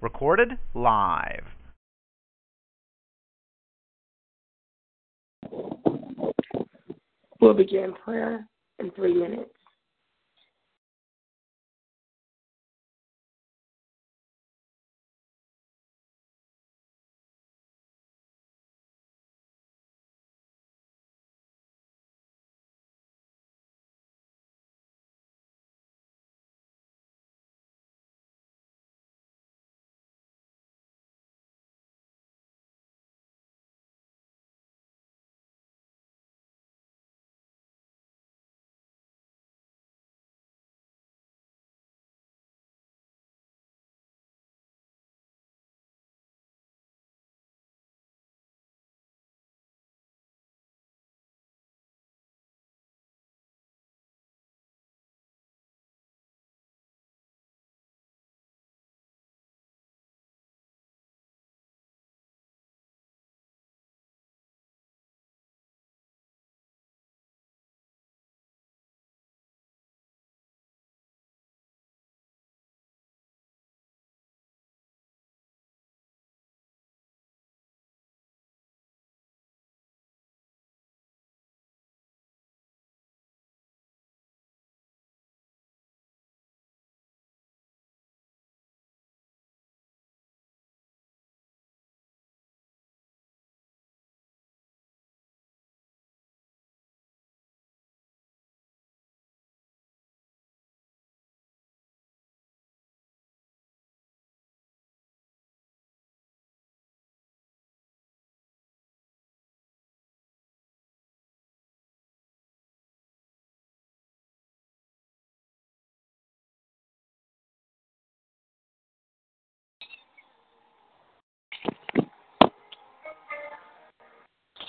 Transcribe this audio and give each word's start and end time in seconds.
Recorded 0.00 0.52
live. 0.72 1.44
We'll 7.38 7.52
begin 7.52 7.92
prayer 8.02 8.46
in 8.78 8.90
three 8.92 9.12
minutes. 9.12 9.50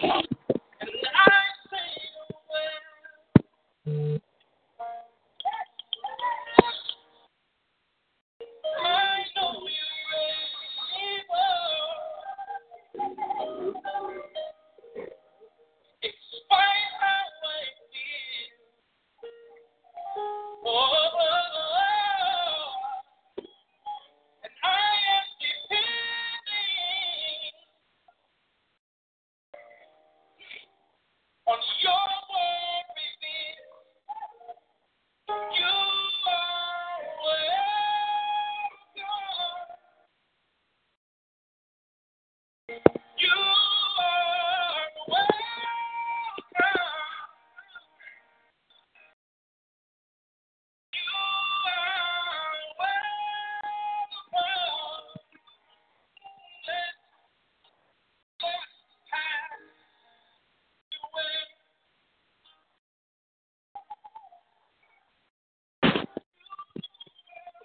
And 0.01 0.11
I 1.15 1.31
say, 1.71 1.91
well, 3.85 4.19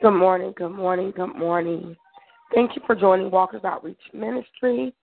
Good 0.06 0.12
morning, 0.12 0.54
good 0.56 0.70
morning, 0.70 1.12
good 1.16 1.34
morning. 1.34 1.96
Thank 2.54 2.76
you 2.76 2.82
for 2.86 2.94
joining 2.94 3.28
Walkers 3.28 3.64
Outreach 3.64 3.98
Ministry. 4.14 4.94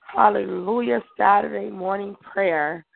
Hallelujah, 0.00 1.02
Saturday 1.14 1.68
morning 1.68 2.16
prayer. 2.32 2.86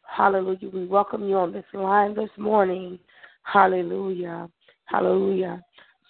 Hallelujah. 0.00 0.70
We 0.72 0.86
welcome 0.86 1.28
you 1.28 1.36
on 1.36 1.52
this 1.52 1.66
line 1.74 2.14
this 2.14 2.30
morning. 2.38 2.98
Hallelujah. 3.42 4.48
Hallelujah. 4.86 5.60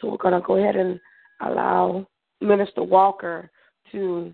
So 0.00 0.12
we're 0.12 0.18
going 0.18 0.40
to 0.40 0.46
go 0.46 0.54
ahead 0.54 0.76
and 0.76 1.00
allow 1.40 2.06
Minister 2.40 2.84
Walker 2.84 3.50
to 3.90 4.32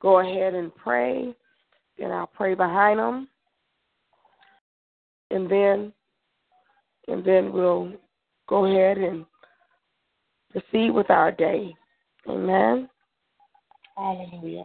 go 0.00 0.20
ahead 0.20 0.54
and 0.54 0.72
pray. 0.76 1.34
Then 1.98 2.12
I'll 2.12 2.28
pray 2.28 2.54
behind 2.54 3.00
him. 3.00 3.28
And 5.32 5.50
then 5.50 5.92
and 7.08 7.24
then 7.24 7.52
we'll 7.52 7.92
go 8.48 8.66
ahead 8.66 8.98
and 8.98 9.24
proceed 10.50 10.90
with 10.90 11.10
our 11.10 11.32
day. 11.32 11.74
Amen. 12.28 12.88
Hallelujah. 13.96 14.64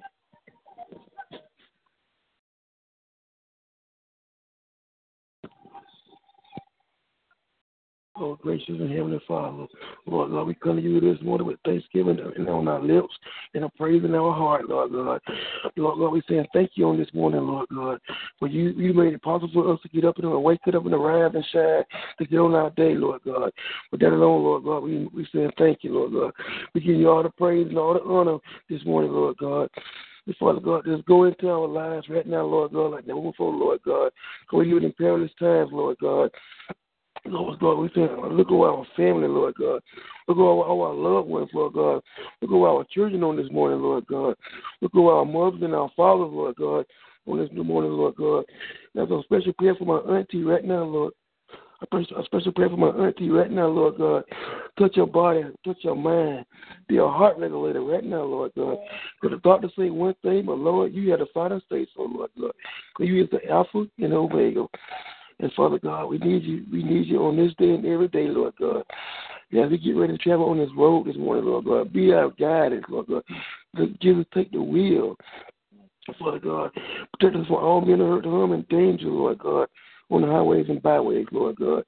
Oh, 8.21 8.35
gracious 8.35 8.67
and 8.67 8.91
heavenly 8.91 9.21
Father, 9.25 9.65
Lord 10.05 10.31
God, 10.31 10.45
we 10.45 10.53
come 10.53 10.75
to 10.75 10.81
you 10.81 10.99
this 10.99 11.21
morning 11.23 11.47
with 11.47 11.57
thanksgiving 11.63 12.19
on 12.19 12.67
our 12.67 12.81
lips 12.81 13.13
and 13.53 13.63
a 13.63 13.69
praise 13.69 14.03
in 14.03 14.13
our 14.13 14.33
heart, 14.33 14.67
Lord 14.67 14.91
God. 14.91 15.21
Lord 15.77 15.99
God, 15.99 16.09
we 16.11 16.21
saying 16.27 16.45
thank 16.51 16.71
you 16.75 16.89
on 16.89 16.97
this 16.97 17.07
morning, 17.13 17.47
Lord 17.47 17.69
God, 17.73 17.99
for 18.37 18.49
you 18.49 18.71
you 18.71 18.93
made 18.93 19.13
it 19.13 19.21
possible 19.21 19.49
for 19.53 19.73
us 19.73 19.79
to 19.83 19.89
get 19.89 20.03
up 20.03 20.17
and 20.17 20.43
wake 20.43 20.59
it 20.67 20.75
up 20.75 20.85
and 20.85 21.01
rise 21.01 21.31
and 21.33 21.45
shine 21.53 21.83
to 22.17 22.25
get 22.25 22.39
on 22.39 22.55
our 22.55 22.71
day, 22.71 22.93
Lord 22.93 23.21
God. 23.23 23.53
With 23.89 24.01
that 24.01 24.11
alone, 24.11 24.43
Lord 24.43 24.65
God, 24.65 24.83
we 24.83 25.07
we 25.13 25.25
saying 25.33 25.51
thank 25.57 25.85
you, 25.85 25.93
Lord 25.93 26.11
God. 26.11 26.45
We 26.75 26.81
give 26.81 26.97
you 26.97 27.09
all 27.09 27.23
the 27.23 27.29
praise 27.29 27.67
and 27.69 27.77
all 27.77 27.93
the 27.93 28.03
honor 28.03 28.39
this 28.69 28.83
morning, 28.85 29.13
Lord 29.13 29.37
God. 29.37 29.69
Father 30.39 30.59
God, 30.59 30.85
just 30.85 31.05
go 31.05 31.23
into 31.23 31.49
our 31.49 31.67
lives 31.67 32.07
right 32.09 32.27
now, 32.27 32.45
Lord 32.45 32.73
God, 32.73 32.91
like 32.91 33.07
never 33.07 33.21
before, 33.21 33.51
Lord 33.51 33.79
God. 33.83 34.11
Go 34.51 34.61
even 34.61 34.83
in 34.83 34.93
perilous 34.93 35.31
times, 35.39 35.69
Lord 35.71 35.97
God. 35.99 36.29
Lord 37.25 37.59
God, 37.59 37.79
we 37.79 37.89
say, 37.89 38.07
look 38.31 38.47
at 38.47 38.53
our 38.53 38.85
family, 38.95 39.27
Lord 39.27 39.55
God. 39.55 39.81
Look 40.27 40.37
at 40.37 40.41
our, 40.41 40.65
our 40.65 40.93
loved 40.93 41.27
ones, 41.27 41.49
Lord 41.53 41.73
God. 41.73 42.01
Look 42.41 42.51
at 42.51 42.55
our 42.55 42.85
children 42.91 43.23
on 43.23 43.35
this 43.35 43.51
morning, 43.51 43.81
Lord 43.81 44.05
God. 44.07 44.35
Look 44.81 44.95
at 44.95 44.99
our 44.99 45.25
mothers 45.25 45.61
and 45.63 45.75
our 45.75 45.89
fathers, 45.95 46.29
Lord 46.31 46.55
God, 46.55 46.85
on 47.27 47.39
this 47.39 47.49
new 47.51 47.63
morning, 47.63 47.91
Lord 47.91 48.15
God. 48.15 48.45
There's 48.95 49.11
a 49.11 49.21
special 49.23 49.53
prayer 49.53 49.75
for 49.75 49.85
my 49.85 50.17
auntie 50.17 50.43
right 50.43 50.63
now, 50.63 50.83
Lord. 50.83 51.13
I 51.81 51.85
pray 51.89 52.05
a 52.17 52.23
special 52.25 52.51
prayer 52.51 52.69
for 52.69 52.77
my 52.77 52.89
auntie 52.89 53.29
right 53.29 53.49
now, 53.49 53.67
Lord 53.67 53.97
God. 53.97 54.23
Touch 54.77 54.97
your 54.97 55.07
body, 55.07 55.43
touch 55.65 55.77
your 55.81 55.95
mind. 55.95 56.45
Be 56.89 56.97
a 56.97 57.07
heart 57.07 57.37
regulator 57.37 57.81
right 57.81 58.03
now, 58.03 58.23
Lord 58.23 58.51
God. 58.57 58.77
Because 59.21 59.37
the 59.37 59.41
doctor 59.49 59.69
say 59.77 59.89
one 59.89 60.13
thing, 60.21 60.45
but 60.45 60.57
Lord, 60.57 60.93
you 60.93 61.09
have 61.11 61.19
the 61.19 61.27
final 61.33 61.61
say 61.71 61.87
so, 61.95 62.03
Lord 62.03 62.31
God. 62.39 62.51
Because 62.97 63.09
you 63.09 63.23
is 63.23 63.29
the 63.31 63.49
Alpha 63.49 63.85
and 63.97 64.13
Omega. 64.13 64.65
And 65.39 65.51
Father 65.53 65.79
God, 65.79 66.05
we 66.07 66.17
need 66.17 66.43
you. 66.43 66.65
We 66.71 66.83
need 66.83 67.07
you 67.07 67.23
on 67.23 67.37
this 67.37 67.53
day 67.57 67.69
and 67.69 67.85
every 67.85 68.07
day, 68.07 68.27
Lord 68.27 68.53
God. 68.59 68.83
As 69.51 69.71
we 69.71 69.77
get 69.77 69.95
ready 69.95 70.13
to 70.13 70.23
travel 70.23 70.49
on 70.49 70.57
this 70.57 70.69
road 70.77 71.07
this 71.07 71.15
morning, 71.17 71.45
Lord 71.45 71.65
God, 71.65 71.93
be 71.93 72.13
our 72.13 72.29
guidance, 72.31 72.85
Lord 72.89 73.07
God. 73.07 73.23
Jesus, 74.01 74.25
take 74.33 74.51
the 74.51 74.61
wheel. 74.61 75.15
Father 76.19 76.39
God, 76.39 76.71
protect 77.13 77.39
us 77.39 77.47
from 77.47 77.55
all 77.55 77.81
men 77.81 77.99
hurt, 77.99 78.25
harm, 78.25 78.51
and 78.51 78.67
danger, 78.67 79.07
Lord 79.07 79.39
God 79.39 79.67
on 80.09 80.21
the 80.21 80.27
highways 80.27 80.65
and 80.69 80.81
byways, 80.81 81.25
Lord 81.31 81.55
God. 81.57 81.83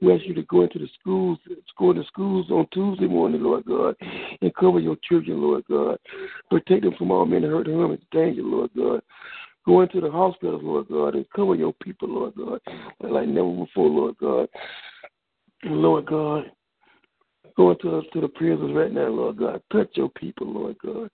We 0.00 0.14
ask 0.14 0.24
you 0.24 0.34
to 0.34 0.42
go 0.42 0.62
into 0.62 0.78
the 0.78 0.88
schools, 1.00 1.38
go 1.78 1.90
into 1.90 2.04
schools 2.04 2.46
on 2.50 2.66
Tuesday 2.72 3.06
morning, 3.06 3.42
Lord 3.42 3.64
God, 3.64 3.96
and 4.40 4.54
cover 4.54 4.78
your 4.78 4.96
children, 5.08 5.42
Lord 5.42 5.64
God. 5.68 5.98
Protect 6.50 6.82
them 6.82 6.94
from 6.96 7.10
all 7.10 7.26
men 7.26 7.42
hurt, 7.42 7.66
harm, 7.66 7.92
and 7.92 8.10
danger, 8.12 8.42
Lord 8.42 8.70
God. 8.76 9.02
Go 9.66 9.80
into 9.80 10.00
the 10.00 10.10
hospitals, 10.10 10.62
Lord 10.62 10.88
God, 10.88 11.16
and 11.16 11.26
cover 11.34 11.56
your 11.56 11.72
people, 11.82 12.08
Lord 12.08 12.34
God, 12.36 12.60
like 13.00 13.28
never 13.28 13.50
before, 13.50 13.88
Lord 13.88 14.16
God. 14.18 14.48
Lord 15.64 16.06
God, 16.06 16.44
go 17.56 17.72
into 17.72 18.02
to 18.12 18.20
the 18.20 18.28
prisons 18.28 18.72
right 18.74 18.92
now, 18.92 19.08
Lord 19.08 19.38
God. 19.38 19.60
Touch 19.72 19.90
your 19.94 20.10
people, 20.10 20.52
Lord 20.52 20.76
God. 20.84 21.10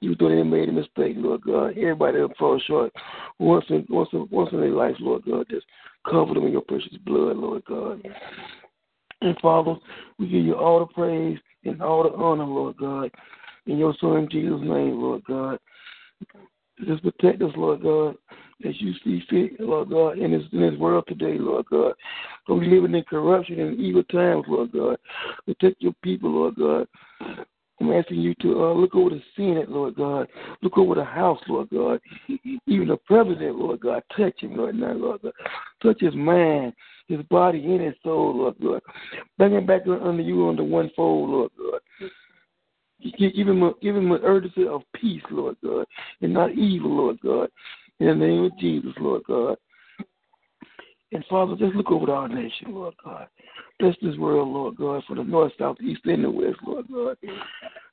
You 0.00 0.14
thought 0.14 0.30
they 0.30 0.42
made 0.42 0.70
a 0.70 0.72
mistake, 0.72 1.16
Lord 1.16 1.42
God. 1.42 1.76
Everybody 1.76 2.20
will 2.20 2.32
fall 2.38 2.58
short 2.66 2.90
once 3.38 3.66
in 3.68 3.84
once 3.90 4.08
in 4.14 4.26
once 4.30 4.48
in 4.52 4.60
their 4.60 4.70
life, 4.70 4.96
Lord 4.98 5.24
God. 5.26 5.46
Just 5.50 5.66
cover 6.08 6.32
them 6.32 6.46
in 6.46 6.52
your 6.52 6.62
precious 6.62 6.96
blood, 7.04 7.36
Lord 7.36 7.64
God. 7.66 8.00
And 9.20 9.36
Father, 9.42 9.74
we 10.18 10.26
give 10.28 10.44
you 10.44 10.54
all 10.54 10.78
the 10.78 10.86
praise 10.86 11.38
and 11.64 11.82
all 11.82 12.04
the 12.04 12.14
honor, 12.16 12.46
Lord 12.46 12.78
God. 12.78 13.10
In 13.66 13.76
your 13.76 13.94
son 14.00 14.26
Jesus' 14.30 14.60
name, 14.62 15.02
Lord 15.02 15.22
God. 15.24 15.58
Just 16.86 17.02
protect 17.02 17.42
us, 17.42 17.52
Lord 17.56 17.82
God, 17.82 18.16
as 18.66 18.74
you 18.80 18.92
see 19.04 19.22
fit, 19.28 19.60
Lord 19.60 19.90
God, 19.90 20.18
in 20.18 20.32
this, 20.32 20.42
in 20.52 20.60
this 20.60 20.78
world 20.78 21.04
today, 21.08 21.36
Lord 21.38 21.66
God. 21.70 21.92
For 22.46 22.56
we 22.56 22.68
living 22.68 22.94
in 22.94 23.02
corruption 23.04 23.60
and 23.60 23.78
evil 23.78 24.04
times, 24.04 24.44
Lord 24.48 24.72
God. 24.72 24.96
Protect 25.46 25.82
your 25.82 25.94
people, 26.02 26.30
Lord 26.30 26.56
God. 26.56 26.86
I'm 27.80 27.92
asking 27.92 28.20
you 28.20 28.34
to 28.42 28.64
uh, 28.64 28.74
look 28.74 28.94
over 28.94 29.10
the 29.10 29.22
Senate, 29.36 29.70
Lord 29.70 29.94
God. 29.96 30.28
Look 30.62 30.76
over 30.76 30.94
the 30.94 31.04
House, 31.04 31.38
Lord 31.48 31.70
God. 31.70 32.00
Even 32.66 32.88
the 32.88 32.98
President, 33.06 33.56
Lord 33.56 33.80
God. 33.80 34.02
Touch 34.16 34.40
him 34.40 34.60
right 34.60 34.74
now, 34.74 34.92
Lord 34.92 35.22
God. 35.22 35.32
Touch 35.82 36.00
his 36.00 36.14
mind, 36.14 36.74
his 37.08 37.22
body, 37.30 37.64
and 37.64 37.80
his 37.80 37.94
soul, 38.02 38.36
Lord 38.36 38.56
God. 38.62 38.82
Bring 39.38 39.54
him 39.54 39.64
back 39.64 39.82
under 39.86 40.22
you 40.22 40.48
under 40.48 40.64
one 40.64 40.90
fold, 40.94 41.30
Lord 41.30 41.50
God. 41.56 41.80
Give 43.02 43.46
him, 43.46 43.62
a, 43.62 43.72
give 43.80 43.96
him 43.96 44.12
an 44.12 44.20
urgency 44.22 44.66
of 44.66 44.82
peace, 44.94 45.22
Lord 45.30 45.56
God, 45.64 45.86
and 46.20 46.34
not 46.34 46.52
evil, 46.52 46.94
Lord 46.96 47.20
God. 47.20 47.48
In 47.98 48.06
the 48.06 48.14
name 48.14 48.44
of 48.44 48.58
Jesus, 48.58 48.92
Lord 48.98 49.22
God. 49.26 49.56
And 51.12 51.24
Father, 51.28 51.56
just 51.56 51.74
look 51.74 51.90
over 51.90 52.06
to 52.06 52.12
our 52.12 52.28
nation, 52.28 52.74
Lord 52.74 52.94
God. 53.02 53.26
Bless 53.78 53.96
this 54.00 54.16
world, 54.16 54.48
Lord 54.48 54.76
God, 54.76 55.02
for 55.08 55.16
the 55.16 55.24
north, 55.24 55.52
south, 55.58 55.78
east, 55.82 56.02
and 56.04 56.24
the 56.24 56.30
west, 56.30 56.58
Lord 56.64 56.86
God. 56.92 57.16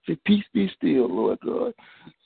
Say, 0.08 0.18
peace 0.26 0.44
be 0.54 0.70
still, 0.78 1.14
Lord 1.14 1.40
God. 1.44 1.74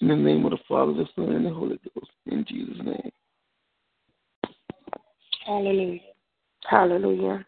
In 0.02 0.10
the 0.10 0.16
name 0.16 0.46
of 0.46 0.52
the 0.52 0.58
Father, 0.68 0.94
the 0.94 1.06
Son, 1.16 1.32
and 1.32 1.46
the 1.46 1.54
Holy 1.54 1.80
Ghost. 1.96 2.12
In 2.26 2.46
Jesus' 2.48 2.84
name. 2.84 3.12
Hallelujah. 5.46 6.00
Hallelujah. 6.70 7.46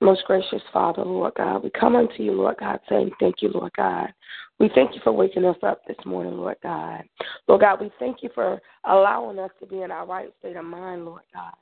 Most 0.00 0.24
gracious 0.26 0.62
Father, 0.72 1.04
Lord 1.04 1.34
God, 1.36 1.62
we 1.62 1.70
come 1.70 1.96
unto 1.96 2.22
you, 2.22 2.32
Lord 2.32 2.56
God, 2.58 2.80
saying 2.88 3.10
thank 3.20 3.36
you, 3.40 3.50
Lord 3.50 3.72
God. 3.76 4.12
We 4.60 4.70
thank 4.74 4.94
you 4.94 5.00
for 5.02 5.12
waking 5.12 5.44
us 5.44 5.56
up 5.62 5.82
this 5.86 5.96
morning, 6.06 6.36
Lord 6.36 6.56
God. 6.62 7.02
Lord 7.48 7.60
God, 7.60 7.80
we 7.80 7.90
thank 7.98 8.22
you 8.22 8.30
for 8.34 8.60
allowing 8.84 9.38
us 9.38 9.50
to 9.60 9.66
be 9.66 9.82
in 9.82 9.90
our 9.90 10.06
right 10.06 10.32
state 10.38 10.56
of 10.56 10.64
mind, 10.64 11.04
Lord 11.04 11.22
God. 11.34 11.54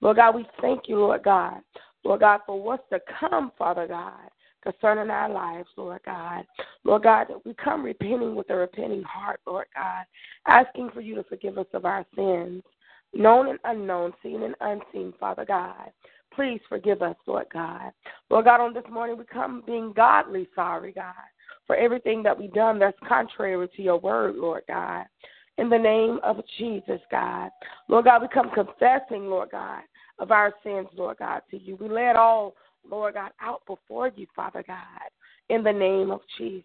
Lord 0.00 0.16
God, 0.16 0.36
we 0.36 0.46
thank 0.60 0.82
you, 0.86 0.98
Lord 0.98 1.24
God. 1.24 1.60
Lord 2.04 2.20
God, 2.20 2.40
for 2.46 2.62
what's 2.62 2.88
to 2.90 3.00
come, 3.18 3.50
Father 3.58 3.88
God, 3.88 4.30
concerning 4.62 5.10
our 5.10 5.28
lives, 5.28 5.68
Lord 5.76 6.00
God. 6.06 6.44
Lord 6.84 7.02
God, 7.02 7.26
we 7.44 7.54
come 7.54 7.82
repenting 7.82 8.36
with 8.36 8.48
a 8.50 8.54
repenting 8.54 9.02
heart, 9.02 9.40
Lord 9.44 9.66
God, 9.74 10.04
asking 10.46 10.90
for 10.94 11.00
you 11.00 11.16
to 11.16 11.24
forgive 11.24 11.58
us 11.58 11.66
of 11.74 11.84
our 11.84 12.06
sins, 12.14 12.62
known 13.12 13.48
and 13.48 13.58
unknown, 13.64 14.12
seen 14.22 14.44
and 14.44 14.54
unseen, 14.60 15.12
Father 15.18 15.44
God. 15.44 15.90
Please 16.34 16.60
forgive 16.68 17.02
us, 17.02 17.16
Lord 17.26 17.46
God. 17.52 17.90
Lord 18.30 18.44
God, 18.44 18.60
on 18.60 18.74
this 18.74 18.84
morning 18.88 19.18
we 19.18 19.24
come 19.24 19.64
being 19.66 19.92
godly 19.92 20.48
sorry, 20.54 20.92
God, 20.92 21.14
for 21.68 21.76
everything 21.76 22.24
that 22.24 22.36
we've 22.36 22.52
done 22.52 22.80
that's 22.80 22.98
contrary 23.06 23.68
to 23.68 23.82
your 23.82 24.00
word, 24.00 24.34
Lord 24.34 24.64
God 24.66 25.04
in 25.58 25.68
the 25.68 25.78
name 25.78 26.20
of 26.22 26.40
Jesus, 26.56 27.00
God. 27.10 27.50
Lord 27.88 28.06
God, 28.06 28.22
we 28.22 28.28
come 28.28 28.50
confessing, 28.50 29.26
Lord 29.28 29.50
God, 29.50 29.82
of 30.18 30.30
our 30.30 30.54
sins, 30.62 30.86
Lord 30.96 31.18
God, 31.18 31.42
to 31.50 31.58
you. 31.58 31.76
We 31.76 31.88
lay 31.88 32.08
it 32.08 32.16
all, 32.16 32.54
Lord 32.88 33.14
God, 33.14 33.32
out 33.42 33.62
before 33.66 34.10
you, 34.16 34.26
Father 34.34 34.64
God, 34.66 34.78
in 35.48 35.62
the 35.62 35.72
name 35.72 36.10
of 36.10 36.20
Jesus. 36.38 36.64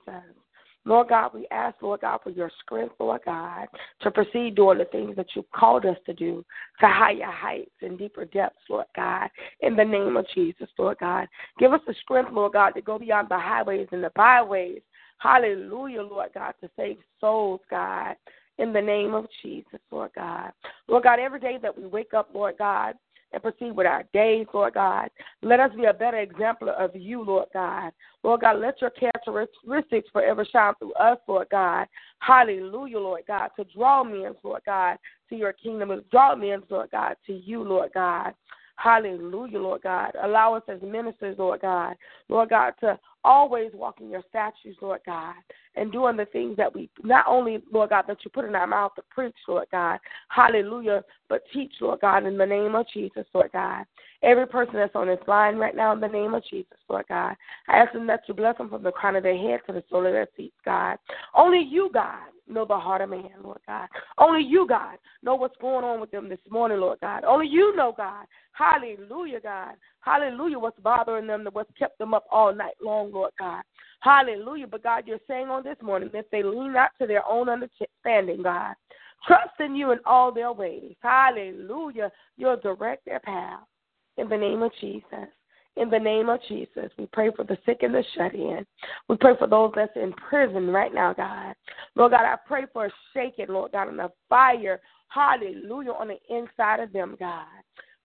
Lord 0.85 1.07
God, 1.07 1.31
we 1.33 1.47
ask, 1.49 1.81
Lord 1.81 2.01
God, 2.01 2.19
for 2.23 2.29
your 2.29 2.51
strength, 2.61 2.95
Lord 2.99 3.21
God, 3.25 3.67
to 4.01 4.11
proceed 4.11 4.55
doing 4.55 4.79
the 4.79 4.85
things 4.85 5.15
that 5.15 5.27
you've 5.33 5.49
called 5.51 5.85
us 5.85 5.95
to 6.05 6.13
do, 6.13 6.43
to 6.81 6.87
higher 6.87 7.23
heights 7.23 7.71
and 7.81 7.97
deeper 7.97 8.25
depths, 8.25 8.59
Lord 8.69 8.85
God, 8.95 9.29
in 9.61 9.77
the 9.77 9.85
name 9.85 10.17
of 10.17 10.25
Jesus, 10.35 10.67
Lord 10.77 10.97
God. 10.99 11.27
Give 11.57 11.71
us 11.71 11.79
the 11.87 11.95
strength, 12.03 12.31
Lord 12.33 12.51
God, 12.53 12.71
to 12.71 12.81
go 12.81 12.99
beyond 12.99 13.29
the 13.29 13.39
highways 13.39 13.87
and 13.91 14.03
the 14.03 14.11
byways. 14.13 14.81
Hallelujah, 15.17 16.03
Lord 16.03 16.29
God, 16.33 16.53
to 16.61 16.69
save 16.75 16.97
souls, 17.19 17.61
God, 17.69 18.15
in 18.57 18.73
the 18.73 18.81
name 18.81 19.13
of 19.13 19.27
Jesus, 19.41 19.79
Lord 19.91 20.11
God. 20.15 20.51
Lord 20.87 21.03
God, 21.03 21.19
every 21.19 21.39
day 21.39 21.57
that 21.61 21.77
we 21.77 21.85
wake 21.85 22.13
up, 22.13 22.29
Lord 22.33 22.55
God, 22.57 22.95
and 23.31 23.41
proceed 23.41 23.71
with 23.75 23.87
our 23.87 24.03
days, 24.13 24.45
Lord 24.53 24.75
God. 24.75 25.09
Let 25.41 25.59
us 25.59 25.71
be 25.75 25.85
a 25.85 25.93
better 25.93 26.19
example 26.19 26.69
of 26.77 26.95
you, 26.95 27.23
Lord 27.23 27.47
God. 27.53 27.91
Lord 28.21 28.41
God, 28.41 28.59
let 28.59 28.79
your 28.79 28.91
characteristics 28.91 30.07
forever 30.13 30.45
shine 30.45 30.73
through 30.79 30.93
us, 30.93 31.17
Lord 31.27 31.47
God. 31.49 31.87
Hallelujah, 32.19 32.99
Lord 32.99 33.23
God, 33.27 33.49
to 33.57 33.65
draw 33.75 34.03
men, 34.03 34.35
Lord 34.43 34.61
God, 34.65 34.97
to 35.29 35.35
your 35.35 35.53
kingdom, 35.53 35.91
and 35.91 36.07
draw 36.11 36.35
men, 36.35 36.61
Lord 36.69 36.91
God, 36.91 37.15
to 37.27 37.33
you, 37.33 37.63
Lord 37.63 37.91
God. 37.93 38.33
Hallelujah, 38.83 39.59
Lord 39.59 39.81
God. 39.81 40.11
Allow 40.21 40.55
us 40.55 40.63
as 40.67 40.81
ministers, 40.81 41.37
Lord 41.39 41.61
God, 41.61 41.95
Lord 42.27 42.49
God, 42.49 42.73
to 42.81 42.99
always 43.23 43.71
walk 43.73 44.01
in 44.01 44.09
your 44.09 44.23
statutes, 44.27 44.77
Lord 44.81 44.99
God, 45.05 45.35
and 45.77 45.89
doing 45.89 46.17
the 46.17 46.25
things 46.25 46.57
that 46.57 46.75
we 46.75 46.89
not 47.01 47.23
only, 47.25 47.63
Lord 47.71 47.91
God, 47.91 48.03
that 48.09 48.17
you 48.25 48.31
put 48.31 48.43
in 48.43 48.55
our 48.55 48.67
mouth 48.67 48.93
to 48.95 49.01
preach, 49.09 49.37
Lord 49.47 49.67
God, 49.71 49.99
hallelujah, 50.27 51.01
but 51.29 51.43
teach, 51.53 51.71
Lord 51.79 52.01
God, 52.01 52.25
in 52.25 52.37
the 52.37 52.45
name 52.45 52.75
of 52.75 52.85
Jesus, 52.93 53.25
Lord 53.33 53.51
God. 53.53 53.85
Every 54.21 54.47
person 54.47 54.73
that's 54.75 54.95
on 54.95 55.07
this 55.07 55.19
line 55.27 55.55
right 55.55 55.75
now, 55.75 55.93
in 55.93 56.01
the 56.01 56.07
name 56.09 56.33
of 56.33 56.43
Jesus, 56.49 56.77
Lord 56.89 57.05
God, 57.07 57.37
I 57.69 57.77
ask 57.77 57.93
them 57.93 58.05
that 58.07 58.23
you 58.27 58.33
bless 58.33 58.57
them 58.57 58.69
from 58.69 58.83
the 58.83 58.91
crown 58.91 59.15
of 59.15 59.23
their 59.23 59.37
head 59.37 59.61
to 59.67 59.71
the 59.71 59.83
sole 59.89 60.05
of 60.05 60.11
their 60.11 60.27
feet, 60.35 60.53
God. 60.65 60.97
Only 61.33 61.59
you, 61.59 61.89
God, 61.93 62.19
know 62.49 62.65
the 62.65 62.77
heart 62.77 63.01
of 63.01 63.11
man, 63.11 63.29
Lord 63.41 63.59
God. 63.65 63.87
Only 64.17 64.43
you, 64.43 64.67
God, 64.67 64.97
know 65.23 65.35
what's 65.35 65.57
going 65.61 65.85
on 65.85 65.99
with 65.99 66.11
them 66.11 66.29
this 66.29 66.39
morning, 66.49 66.79
Lord 66.79 66.99
God. 67.01 67.23
Only 67.23 67.47
you 67.47 67.75
know, 67.75 67.93
God. 67.95 68.25
Hallelujah, 68.51 69.39
God. 69.39 69.75
Hallelujah, 70.01 70.59
what's 70.59 70.79
bothering 70.79 71.27
them, 71.27 71.47
what's 71.53 71.71
kept 71.77 71.97
them 71.97 72.13
up 72.13 72.25
all 72.31 72.53
night 72.53 72.75
long, 72.81 73.11
Lord 73.11 73.31
God. 73.39 73.63
Hallelujah. 74.01 74.67
But 74.67 74.83
God, 74.83 75.03
you're 75.07 75.19
saying 75.27 75.47
on 75.47 75.63
this 75.63 75.77
morning 75.81 76.09
that 76.13 76.25
they 76.31 76.43
lean 76.43 76.73
not 76.73 76.91
to 76.99 77.07
their 77.07 77.25
own 77.27 77.47
understanding, 77.49 78.43
God. 78.43 78.75
Trust 79.25 79.59
in 79.59 79.75
you 79.75 79.91
in 79.91 79.99
all 80.05 80.31
their 80.33 80.51
ways. 80.51 80.95
Hallelujah. 81.01 82.11
You'll 82.35 82.57
direct 82.57 83.05
their 83.05 83.21
path. 83.21 83.61
In 84.17 84.27
the 84.29 84.37
name 84.37 84.61
of 84.61 84.71
Jesus. 84.81 85.29
In 85.75 85.89
the 85.89 85.97
name 85.97 86.29
of 86.29 86.39
Jesus, 86.47 86.91
we 86.99 87.07
pray 87.07 87.31
for 87.35 87.43
the 87.43 87.57
sick 87.65 87.79
and 87.81 87.95
the 87.95 88.03
shut 88.15 88.35
in. 88.35 88.63
We 89.09 89.17
pray 89.17 89.33
for 89.39 89.47
those 89.47 89.71
that's 89.75 89.91
in 89.95 90.13
prison 90.13 90.69
right 90.69 90.93
now, 90.93 91.13
God. 91.13 91.55
Lord 91.95 92.11
God, 92.11 92.25
I 92.25 92.35
pray 92.45 92.65
for 92.71 92.85
a 92.85 92.91
shaking, 93.11 93.47
Lord 93.49 93.71
God, 93.71 93.87
and 93.87 93.99
a 93.99 94.11
fire, 94.29 94.79
hallelujah, 95.13 95.91
on 95.91 96.09
the 96.09 96.17
inside 96.35 96.79
of 96.79 96.91
them, 96.93 97.15
God. 97.19 97.45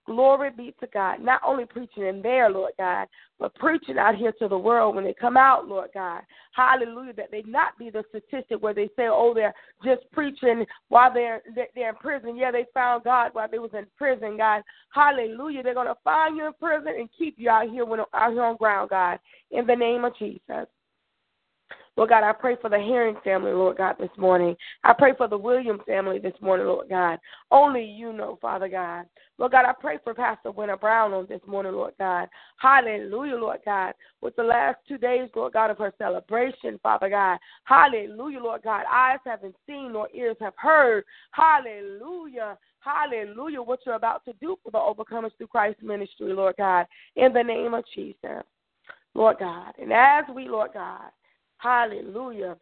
Glory 0.09 0.51
be 0.51 0.75
to 0.81 0.87
God. 0.87 1.21
Not 1.21 1.43
only 1.45 1.67
preaching 1.67 2.07
in 2.07 2.23
there, 2.23 2.49
Lord 2.49 2.73
God, 2.79 3.09
but 3.39 3.55
preaching 3.57 3.99
out 3.99 4.15
here 4.15 4.33
to 4.39 4.49
the 4.49 4.57
world 4.57 4.95
when 4.95 5.05
they 5.05 5.13
come 5.13 5.37
out, 5.37 5.69
Lord 5.69 5.91
God. 5.93 6.23
Hallelujah. 6.53 7.13
That 7.13 7.31
they 7.31 7.43
not 7.43 7.77
be 7.79 7.91
the 7.91 8.03
statistic 8.09 8.63
where 8.63 8.73
they 8.73 8.87
say, 8.97 9.09
oh, 9.09 9.33
they're 9.35 9.53
just 9.85 10.11
preaching 10.13 10.65
while 10.89 11.13
they're 11.13 11.43
they're 11.55 11.91
in 11.91 11.95
prison. 11.97 12.39
Yeah, 12.39 12.51
they 12.51 12.65
found 12.73 13.05
God 13.05 13.31
while 13.35 13.49
they 13.51 13.59
was 13.59 13.73
in 13.75 13.85
prison, 13.99 14.39
God. 14.39 14.63
Hallelujah. 14.95 15.63
They're 15.63 15.75
gonna 15.75 15.95
find 16.03 16.39
you 16.39 16.47
in 16.47 16.55
prison 16.55 16.95
and 16.99 17.11
keep 17.19 17.35
you 17.37 17.51
out 17.51 17.69
here 17.69 17.85
when 17.85 18.01
out 18.01 18.33
here 18.33 18.45
on 18.45 18.57
ground, 18.57 18.89
God. 18.89 19.19
In 19.51 19.67
the 19.67 19.77
name 19.77 20.07
of 20.07 20.17
Jesus. 20.17 20.69
Lord 21.99 22.11
God, 22.11 22.23
I 22.23 22.33
pray 22.33 22.55
for 22.63 22.71
the 22.71 22.79
Herring 22.79 23.17
family, 23.25 23.51
Lord 23.51 23.77
God, 23.77 23.97
this 23.99 24.17
morning. 24.17 24.55
I 24.85 24.93
pray 24.93 25.15
for 25.19 25.27
the 25.27 25.37
Williams 25.37 25.81
family 25.85 26.21
this 26.21 26.41
morning, 26.41 26.69
Lord 26.69 26.89
God. 26.89 27.19
Only 27.51 27.85
you 27.85 28.13
know, 28.13 28.39
Father 28.41 28.69
God. 28.69 29.07
Lord 29.37 29.51
God, 29.51 29.65
I 29.65 29.73
pray 29.73 29.99
for 30.05 30.15
Pastor 30.15 30.53
Winter 30.53 30.77
Brown 30.77 31.13
on 31.13 31.27
this 31.29 31.41
morning, 31.45 31.73
Lord 31.73 31.95
God. 31.99 32.29
Hallelujah, 32.59 33.35
Lord 33.35 33.59
God. 33.65 33.95
With 34.21 34.37
the 34.37 34.45
last 34.45 34.77
two 34.87 34.97
days, 34.97 35.29
Lord 35.35 35.55
God, 35.55 35.73
of 35.73 35.79
her 35.79 35.93
celebration, 35.99 36.79
Father 36.85 37.09
God. 37.09 37.39
Hallelujah, 37.65 38.39
Lord 38.39 38.63
God. 38.63 38.85
Eyes 38.89 39.19
haven't 39.27 39.57
seen 39.67 39.93
nor 39.93 40.09
ears 40.15 40.37
have 40.41 40.55
heard. 40.57 41.03
Hallelujah. 41.33 42.57
Hallelujah. 42.79 43.61
What 43.61 43.81
you're 43.85 43.97
about 43.97 44.25
to 44.27 44.35
do 44.35 44.57
for 44.63 44.71
the 44.71 44.79
overcomers 44.79 45.37
through 45.37 45.49
Christ 45.49 45.83
ministry, 45.83 46.33
Lord 46.33 46.55
God. 46.59 46.87
In 47.17 47.33
the 47.33 47.43
name 47.43 47.75
of 47.75 47.83
Jesus. 47.93 48.45
Lord 49.15 49.39
God. 49.41 49.73
And 49.81 49.93
as 49.93 50.25
we, 50.33 50.49
Lord 50.49 50.71
God, 50.75 51.11
Hallelujah. 51.59 52.57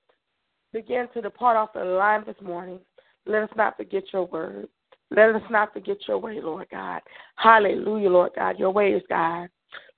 Begin 0.73 1.07
to 1.15 1.23
depart 1.23 1.57
off 1.57 1.73
the 1.75 1.85
line 1.85 2.25
this 2.27 2.37
morning. 2.43 2.81
Let 3.27 3.45
us 3.45 3.51
not 3.57 3.77
forget 3.77 4.05
your 4.13 4.27
word. 4.27 4.69
Let 5.11 5.35
us 5.35 5.43
not 5.51 5.73
forget 5.73 5.99
your 6.09 6.19
way, 6.19 6.41
Lord 6.41 6.67
God. 6.71 7.01
Hallelujah, 7.37 8.11
Lord 8.11 8.33
God. 8.35 8.59
Your 8.59 8.71
way 8.71 8.91
is 8.91 9.03
God. 9.09 9.49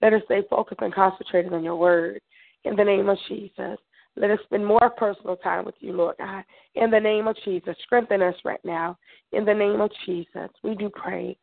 Let 0.02 0.12
us 0.12 0.22
stay 0.26 0.42
focused 0.50 0.82
and 0.82 0.94
concentrated 0.94 1.52
on 1.52 1.64
your 1.64 1.76
word. 1.76 2.20
In 2.64 2.76
the 2.76 2.84
name 2.84 3.08
of 3.08 3.18
Jesus. 3.28 3.78
Let 4.16 4.30
us 4.30 4.40
spend 4.44 4.66
more 4.66 4.90
personal 4.96 5.36
time 5.36 5.64
with 5.64 5.76
you, 5.78 5.92
Lord 5.92 6.16
God. 6.18 6.44
In 6.74 6.90
the 6.90 7.00
name 7.00 7.28
of 7.28 7.36
Jesus. 7.44 7.76
Strengthen 7.84 8.20
us 8.20 8.34
right 8.44 8.60
now. 8.64 8.98
In 9.32 9.44
the 9.44 9.54
name 9.54 9.80
of 9.80 9.90
Jesus. 10.04 10.50
We 10.62 10.74
do 10.74 10.90
pray. 10.90 11.38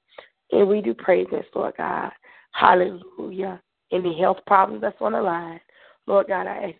And 0.52 0.68
we 0.68 0.82
do 0.82 0.94
pray 0.94 1.26
this, 1.26 1.46
Lord 1.56 1.74
God. 1.78 2.12
Hallelujah. 2.52 3.62
Any 3.92 4.20
health 4.20 4.38
problems 4.46 4.82
that's 4.82 4.98
on 5.00 5.14
the 5.14 5.22
line, 5.22 5.62
Lord 6.06 6.28
God, 6.28 6.48
I 6.48 6.58
ask 6.58 6.76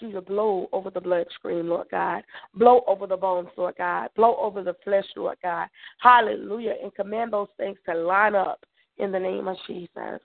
you 0.00 0.12
to 0.12 0.20
blow 0.20 0.68
over 0.72 0.90
the 0.90 1.00
bloodstream, 1.00 1.68
Lord 1.68 1.88
God. 1.90 2.22
Blow 2.54 2.82
over 2.86 3.06
the 3.06 3.16
bones, 3.16 3.48
Lord 3.56 3.74
God. 3.78 4.08
Blow 4.16 4.36
over 4.40 4.62
the 4.62 4.74
flesh, 4.84 5.04
Lord 5.16 5.38
God. 5.42 5.68
Hallelujah. 6.00 6.74
And 6.82 6.94
command 6.94 7.32
those 7.32 7.48
things 7.56 7.78
to 7.86 7.94
line 7.94 8.34
up 8.34 8.64
in 8.98 9.12
the 9.12 9.18
name 9.18 9.48
of 9.48 9.56
Jesus. 9.66 10.20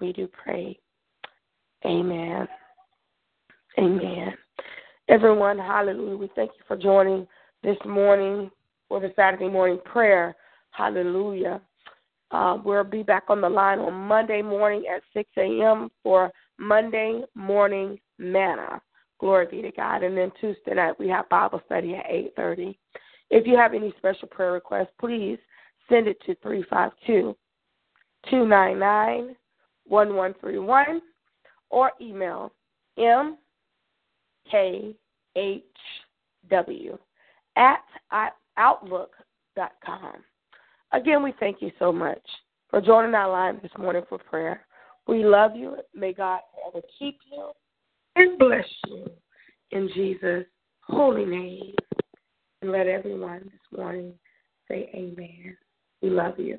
We 0.00 0.12
do 0.12 0.28
pray. 0.28 0.78
Amen. 1.84 2.48
Amen. 3.78 4.34
Everyone, 5.08 5.58
hallelujah. 5.58 6.16
We 6.16 6.30
thank 6.34 6.50
you 6.58 6.64
for 6.66 6.76
joining 6.76 7.26
this 7.62 7.78
morning 7.86 8.50
for 8.88 9.00
the 9.00 9.12
Saturday 9.16 9.48
morning 9.48 9.78
prayer. 9.84 10.34
Hallelujah. 10.70 11.60
Uh, 12.30 12.58
we'll 12.62 12.84
be 12.84 13.02
back 13.02 13.24
on 13.28 13.40
the 13.40 13.48
line 13.48 13.78
on 13.78 13.94
Monday 13.94 14.42
morning 14.42 14.84
at 14.92 15.02
6 15.14 15.30
a.m. 15.38 15.90
for 16.02 16.30
Monday 16.58 17.22
morning 17.34 17.98
manna. 18.18 18.80
Glory 19.20 19.46
be 19.50 19.62
to 19.62 19.72
God. 19.72 20.02
And 20.02 20.16
then 20.16 20.30
Tuesday 20.40 20.74
night 20.74 20.98
we 20.98 21.08
have 21.08 21.28
Bible 21.28 21.60
study 21.66 21.94
at 21.94 22.06
8:30. 22.06 22.78
If 23.30 23.46
you 23.46 23.56
have 23.56 23.74
any 23.74 23.92
special 23.98 24.28
prayer 24.28 24.52
requests, 24.52 24.92
please 24.98 25.38
send 25.88 26.06
it 26.06 26.20
to 26.26 26.34
352 26.36 27.36
299 28.30 29.36
1131 29.84 31.00
or 31.70 31.92
email 32.00 32.52
mkhw 32.98 34.94
at 37.56 37.84
outlook.com. 38.56 40.12
Again, 40.92 41.22
we 41.22 41.32
thank 41.38 41.60
you 41.60 41.70
so 41.78 41.92
much 41.92 42.22
for 42.70 42.80
joining 42.80 43.14
our 43.14 43.30
line 43.30 43.60
this 43.62 43.70
morning 43.78 44.02
for 44.08 44.18
prayer. 44.18 44.66
We 45.06 45.24
love 45.24 45.54
you. 45.54 45.76
May 45.94 46.12
God 46.12 46.40
ever 46.68 46.80
keep 46.98 47.18
you 47.30 47.50
and 48.16 48.38
bless 48.38 48.66
you 48.86 49.06
in 49.70 49.88
Jesus' 49.94 50.46
holy 50.82 51.24
name. 51.24 51.74
And 52.60 52.72
let 52.72 52.88
everyone 52.88 53.42
this 53.44 53.78
morning 53.78 54.12
say 54.68 54.90
amen. 54.94 55.56
We 56.02 56.10
love 56.10 56.34
you. 56.38 56.58